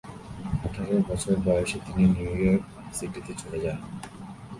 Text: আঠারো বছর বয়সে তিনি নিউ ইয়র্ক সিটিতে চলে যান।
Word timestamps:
আঠারো 0.65 0.95
বছর 1.09 1.35
বয়সে 1.45 1.77
তিনি 1.85 2.03
নিউ 2.15 2.31
ইয়র্ক 2.41 2.63
সিটিতে 2.97 3.33
চলে 3.41 3.59
যান। 3.63 3.79